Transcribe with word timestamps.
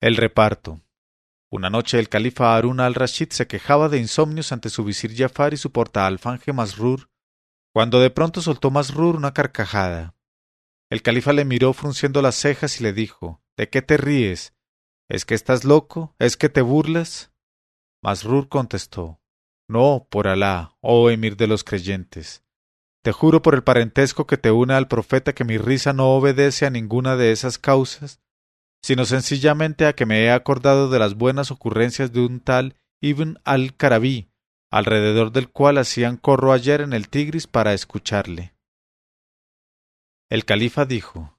El 0.00 0.16
reparto. 0.16 0.80
Una 1.50 1.70
noche 1.70 1.98
el 1.98 2.08
califa 2.08 2.56
Harun 2.56 2.78
al-Rashid 2.78 3.30
se 3.30 3.48
quejaba 3.48 3.88
de 3.88 3.98
insomnios 3.98 4.52
ante 4.52 4.70
su 4.70 4.84
visir 4.84 5.16
Jafar 5.16 5.54
y 5.54 5.56
su 5.56 5.72
portaalfanje 5.72 6.52
Masrur, 6.52 7.10
cuando 7.74 7.98
de 7.98 8.10
pronto 8.10 8.40
soltó 8.40 8.70
Masrur 8.70 9.16
una 9.16 9.34
carcajada. 9.34 10.14
El 10.88 11.02
califa 11.02 11.32
le 11.32 11.44
miró 11.44 11.72
frunciendo 11.72 12.22
las 12.22 12.36
cejas 12.36 12.80
y 12.80 12.84
le 12.84 12.92
dijo 12.92 13.42
¿De 13.56 13.68
qué 13.70 13.82
te 13.82 13.96
ríes? 13.96 14.54
¿Es 15.08 15.24
que 15.24 15.34
estás 15.34 15.64
loco? 15.64 16.14
¿Es 16.20 16.36
que 16.36 16.48
te 16.48 16.62
burlas? 16.62 17.32
Masrur 18.00 18.48
contestó 18.48 19.20
No, 19.68 20.06
por 20.08 20.28
Alá, 20.28 20.76
oh 20.80 21.10
emir 21.10 21.36
de 21.36 21.48
los 21.48 21.64
creyentes. 21.64 22.44
Te 23.02 23.10
juro 23.10 23.42
por 23.42 23.56
el 23.56 23.64
parentesco 23.64 24.28
que 24.28 24.36
te 24.36 24.52
une 24.52 24.74
al 24.74 24.86
profeta 24.86 25.34
que 25.34 25.44
mi 25.44 25.58
risa 25.58 25.92
no 25.92 26.10
obedece 26.10 26.66
a 26.66 26.70
ninguna 26.70 27.16
de 27.16 27.32
esas 27.32 27.58
causas, 27.58 28.20
sino 28.82 29.04
sencillamente 29.04 29.86
a 29.86 29.92
que 29.92 30.06
me 30.06 30.24
he 30.24 30.30
acordado 30.30 30.88
de 30.90 30.98
las 30.98 31.14
buenas 31.14 31.50
ocurrencias 31.50 32.12
de 32.12 32.20
un 32.20 32.40
tal 32.40 32.76
Ibn 33.00 33.38
al-Karabí, 33.44 34.30
alrededor 34.70 35.32
del 35.32 35.50
cual 35.50 35.78
hacían 35.78 36.16
corro 36.16 36.52
ayer 36.52 36.80
en 36.80 36.92
el 36.92 37.08
Tigris 37.08 37.46
para 37.46 37.74
escucharle. 37.74 38.54
El 40.30 40.44
califa 40.44 40.84
dijo 40.84 41.38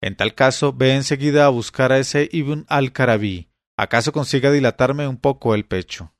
En 0.00 0.16
tal 0.16 0.34
caso, 0.34 0.72
ve 0.72 0.94
enseguida 0.94 1.46
a 1.46 1.50
buscar 1.50 1.92
a 1.92 1.98
ese 1.98 2.28
Ibn 2.32 2.64
al-Karabí, 2.68 3.50
acaso 3.76 4.12
consiga 4.12 4.50
dilatarme 4.50 5.06
un 5.08 5.18
poco 5.18 5.54
el 5.54 5.66
pecho. 5.66 6.12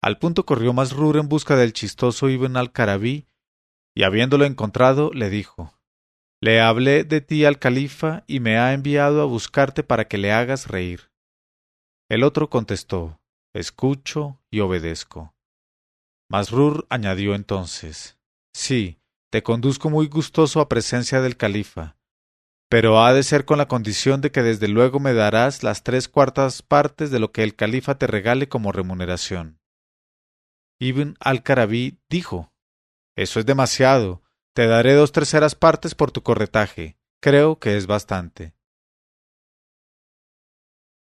Al 0.00 0.18
punto 0.18 0.44
corrió 0.44 0.72
Masrur 0.72 1.16
en 1.16 1.28
busca 1.28 1.54
del 1.56 1.72
chistoso 1.72 2.28
Ibn 2.28 2.56
al-Karabí, 2.56 3.26
y 3.94 4.04
habiéndolo 4.04 4.44
encontrado, 4.44 5.12
le 5.12 5.28
dijo 5.28 5.74
le 6.42 6.60
hablé 6.60 7.04
de 7.04 7.20
ti 7.20 7.44
al 7.44 7.60
califa 7.60 8.24
y 8.26 8.40
me 8.40 8.58
ha 8.58 8.72
enviado 8.72 9.22
a 9.22 9.26
buscarte 9.26 9.84
para 9.84 10.08
que 10.08 10.18
le 10.18 10.32
hagas 10.32 10.66
reír. 10.66 11.12
El 12.10 12.24
otro 12.24 12.50
contestó 12.50 13.20
Escucho 13.54 14.40
y 14.50 14.58
obedezco. 14.58 15.36
Masrur 16.28 16.86
añadió 16.90 17.36
entonces 17.36 18.18
Sí, 18.52 18.98
te 19.30 19.44
conduzco 19.44 19.88
muy 19.88 20.08
gustoso 20.08 20.60
a 20.60 20.68
presencia 20.68 21.20
del 21.20 21.36
califa, 21.36 21.96
pero 22.68 23.00
ha 23.04 23.12
de 23.12 23.22
ser 23.22 23.44
con 23.44 23.58
la 23.58 23.68
condición 23.68 24.20
de 24.20 24.32
que 24.32 24.42
desde 24.42 24.66
luego 24.66 24.98
me 24.98 25.14
darás 25.14 25.62
las 25.62 25.84
tres 25.84 26.08
cuartas 26.08 26.60
partes 26.62 27.12
de 27.12 27.20
lo 27.20 27.30
que 27.30 27.44
el 27.44 27.54
califa 27.54 27.98
te 27.98 28.08
regale 28.08 28.48
como 28.48 28.72
remuneración. 28.72 29.60
Ibn 30.80 31.14
al-Karabí 31.20 32.00
dijo 32.10 32.52
Eso 33.16 33.38
es 33.38 33.46
demasiado, 33.46 34.21
te 34.54 34.66
daré 34.66 34.94
dos 34.94 35.12
terceras 35.12 35.54
partes 35.54 35.94
por 35.94 36.10
tu 36.10 36.22
corretaje. 36.22 36.98
Creo 37.20 37.58
que 37.58 37.76
es 37.76 37.86
bastante. 37.86 38.54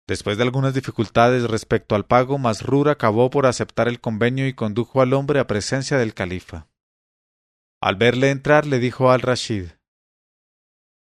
Después 0.06 0.38
de 0.38 0.44
algunas 0.44 0.72
dificultades 0.72 1.42
respecto 1.50 1.96
al 1.96 2.06
pago, 2.06 2.38
Masrur 2.38 2.88
acabó 2.88 3.28
por 3.28 3.44
aceptar 3.46 3.88
el 3.88 4.00
convenio 4.00 4.46
y 4.46 4.54
condujo 4.54 5.02
al 5.02 5.12
hombre 5.12 5.40
a 5.40 5.46
presencia 5.46 5.98
del 5.98 6.14
califa. 6.14 6.68
Al 7.82 7.96
verle 7.96 8.30
entrar, 8.30 8.66
le 8.66 8.78
dijo 8.78 9.10
al 9.10 9.20
Rashid 9.20 9.70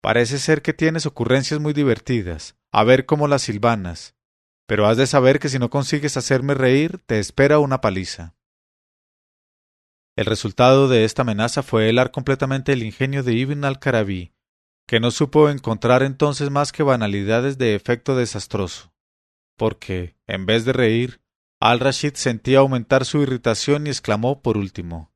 Parece 0.00 0.38
ser 0.38 0.62
que 0.62 0.72
tienes 0.72 1.06
ocurrencias 1.06 1.60
muy 1.60 1.72
divertidas, 1.72 2.56
a 2.72 2.82
ver 2.82 3.06
cómo 3.06 3.28
las 3.28 3.42
silvanas, 3.42 4.16
pero 4.66 4.86
has 4.86 4.96
de 4.96 5.06
saber 5.06 5.38
que 5.38 5.48
si 5.48 5.58
no 5.58 5.70
consigues 5.70 6.16
hacerme 6.16 6.54
reír, 6.54 6.98
te 7.06 7.18
espera 7.18 7.58
una 7.58 7.80
paliza. 7.80 8.34
El 10.16 10.26
resultado 10.26 10.88
de 10.88 11.04
esta 11.04 11.22
amenaza 11.22 11.62
fue 11.62 11.88
helar 11.88 12.10
completamente 12.10 12.72
el 12.72 12.82
ingenio 12.82 13.22
de 13.22 13.34
Ibn 13.34 13.64
al-Karabí, 13.64 14.32
que 14.86 15.00
no 15.00 15.10
supo 15.10 15.48
encontrar 15.48 16.02
entonces 16.02 16.50
más 16.50 16.72
que 16.72 16.82
banalidades 16.82 17.58
de 17.58 17.74
efecto 17.74 18.14
desastroso, 18.14 18.92
porque, 19.56 20.16
en 20.26 20.46
vez 20.46 20.64
de 20.64 20.72
reír, 20.72 21.20
al-Rashid 21.60 22.14
sentía 22.14 22.58
aumentar 22.58 23.04
su 23.04 23.22
irritación 23.22 23.86
y 23.86 23.90
exclamó 23.90 24.42
por 24.42 24.56
último 24.56 25.14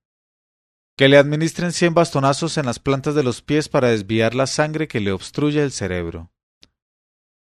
que 0.98 1.08
le 1.08 1.16
administren 1.16 1.72
cien 1.72 1.94
bastonazos 1.94 2.58
en 2.58 2.66
las 2.66 2.81
plantas 2.81 3.14
de 3.14 3.22
los 3.22 3.41
pies 3.41 3.69
para 3.69 3.91
desviar 3.91 4.34
la 4.34 4.48
sangre 4.48 4.88
que 4.88 4.98
le 4.98 5.12
obstruye 5.12 5.62
el 5.62 5.70
cerebro. 5.70 6.32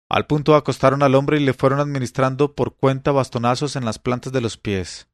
Al 0.10 0.26
punto 0.26 0.56
acostaron 0.56 1.04
al 1.04 1.14
hombre 1.14 1.40
y 1.40 1.46
le 1.46 1.54
fueron 1.54 1.80
administrando 1.80 2.56
por 2.56 2.76
cuenta 2.76 3.12
bastonazos 3.12 3.76
en 3.76 3.86
las 3.86 4.00
plantas 4.00 4.34
de 4.34 4.42
los 4.42 4.58
pies. 4.58 5.08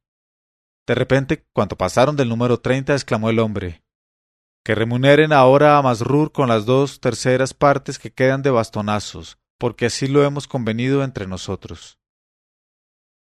De 0.90 0.96
repente, 0.96 1.46
cuando 1.52 1.78
pasaron 1.78 2.16
del 2.16 2.28
número 2.28 2.58
treinta, 2.58 2.94
exclamó 2.94 3.30
el 3.30 3.38
hombre 3.38 3.84
Que 4.64 4.74
remuneren 4.74 5.32
ahora 5.32 5.78
a 5.78 5.82
Masrur 5.82 6.32
con 6.32 6.48
las 6.48 6.66
dos 6.66 6.98
terceras 6.98 7.54
partes 7.54 8.00
que 8.00 8.12
quedan 8.12 8.42
de 8.42 8.50
bastonazos, 8.50 9.38
porque 9.56 9.86
así 9.86 10.08
lo 10.08 10.24
hemos 10.24 10.48
convenido 10.48 11.04
entre 11.04 11.28
nosotros. 11.28 12.00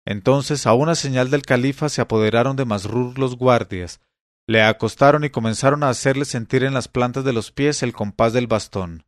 Entonces, 0.06 0.68
a 0.68 0.74
una 0.74 0.94
señal 0.94 1.32
del 1.32 1.42
califa, 1.42 1.90
se 1.90 2.00
apoderaron 2.00 2.58
de 2.58 2.66
Masrur 2.66 3.18
los 3.18 3.36
guardias, 3.38 4.02
le 4.46 4.62
acostaron 4.62 5.24
y 5.24 5.32
comenzaron 5.32 5.82
a 5.82 5.90
hacerle 5.90 6.26
sentir 6.26 6.64
en 6.64 6.76
las 6.76 6.88
plantas 6.88 7.24
de 7.24 7.34
los 7.34 7.52
pies 7.52 7.82
el 7.82 7.92
compás 7.92 8.34
del 8.34 8.46
bastón. 8.46 9.08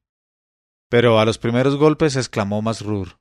Pero 0.90 1.20
a 1.20 1.26
los 1.26 1.38
primeros 1.38 1.76
golpes 1.76 2.16
exclamó 2.16 2.64
Masrur 2.64 3.20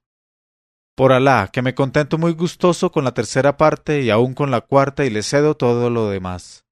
por 0.99 1.13
Alá, 1.13 1.49
que 1.53 1.63
me 1.63 1.77
contento 1.77 2.19
muy 2.19 2.33
gustoso 2.33 2.91
con 2.91 3.05
la 3.05 3.15
tercera 3.15 3.57
parte 3.57 4.03
y 4.03 4.11
aun 4.11 4.35
con 4.35 4.51
la 4.51 4.63
cuarta 4.63 5.05
y 5.05 5.11
le 5.11 5.23
cedo 5.23 5.57
todo 5.57 5.91
lo 5.91 6.11
demás. 6.11 6.67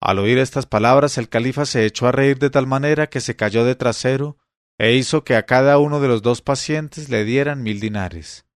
Al 0.00 0.18
oír 0.18 0.38
estas 0.38 0.64
palabras 0.64 1.18
el 1.18 1.28
califa 1.28 1.66
se 1.66 1.84
echó 1.84 2.06
a 2.06 2.12
reír 2.12 2.38
de 2.38 2.48
tal 2.48 2.66
manera 2.66 3.10
que 3.10 3.20
se 3.20 3.36
cayó 3.36 3.66
de 3.66 3.74
trasero 3.74 4.38
e 4.78 4.94
hizo 4.94 5.22
que 5.22 5.36
a 5.36 5.44
cada 5.44 5.76
uno 5.76 6.00
de 6.00 6.08
los 6.08 6.22
dos 6.22 6.40
pacientes 6.40 7.10
le 7.10 7.26
dieran 7.26 7.62
mil 7.62 7.78
dinares. 7.78 8.46